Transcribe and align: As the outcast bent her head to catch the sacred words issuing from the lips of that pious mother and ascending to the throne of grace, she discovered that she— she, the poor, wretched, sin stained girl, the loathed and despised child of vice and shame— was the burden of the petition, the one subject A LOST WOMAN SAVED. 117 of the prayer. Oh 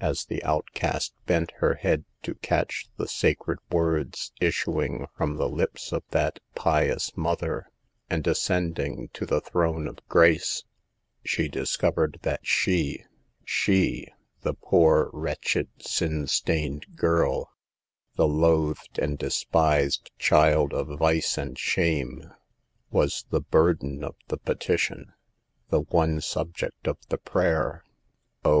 As 0.00 0.24
the 0.24 0.42
outcast 0.42 1.12
bent 1.26 1.50
her 1.58 1.74
head 1.74 2.06
to 2.22 2.34
catch 2.36 2.88
the 2.96 3.06
sacred 3.06 3.58
words 3.70 4.32
issuing 4.40 5.06
from 5.18 5.36
the 5.36 5.50
lips 5.50 5.92
of 5.92 6.02
that 6.12 6.40
pious 6.54 7.14
mother 7.14 7.68
and 8.08 8.26
ascending 8.26 9.10
to 9.12 9.26
the 9.26 9.42
throne 9.42 9.86
of 9.86 9.98
grace, 10.08 10.64
she 11.26 11.48
discovered 11.48 12.20
that 12.22 12.40
she— 12.46 13.04
she, 13.44 14.08
the 14.40 14.54
poor, 14.54 15.10
wretched, 15.12 15.68
sin 15.78 16.26
stained 16.26 16.86
girl, 16.96 17.50
the 18.14 18.26
loathed 18.26 18.98
and 18.98 19.18
despised 19.18 20.10
child 20.18 20.72
of 20.72 20.98
vice 20.98 21.36
and 21.36 21.58
shame— 21.58 22.32
was 22.90 23.26
the 23.28 23.42
burden 23.42 24.02
of 24.02 24.16
the 24.28 24.38
petition, 24.38 25.12
the 25.68 25.82
one 25.82 26.22
subject 26.22 26.86
A 26.86 26.92
LOST 26.92 26.98
WOMAN 26.98 27.04
SAVED. 27.04 27.04
117 27.04 27.04
of 27.04 27.08
the 27.10 27.18
prayer. 27.18 27.84
Oh 28.42 28.54